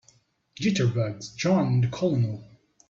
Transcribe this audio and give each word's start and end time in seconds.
Jitterbugs 0.59 1.35
JOHN 1.35 1.67
and 1.73 1.83
the 1.83 1.87
COLONEL. 1.89 2.43